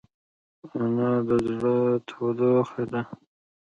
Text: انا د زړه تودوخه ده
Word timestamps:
انا 0.79 1.09
د 1.27 1.29
زړه 1.47 1.75
تودوخه 2.07 2.83
ده 2.91 3.01